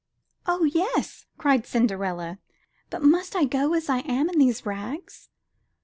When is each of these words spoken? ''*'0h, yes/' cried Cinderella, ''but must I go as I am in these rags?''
''*'0h, 0.47 0.71
yes/' 0.73 1.25
cried 1.37 1.67
Cinderella, 1.67 2.39
''but 2.89 3.03
must 3.03 3.35
I 3.35 3.45
go 3.45 3.75
as 3.75 3.87
I 3.87 3.99
am 3.99 4.29
in 4.31 4.39
these 4.39 4.65
rags?'' 4.65 5.29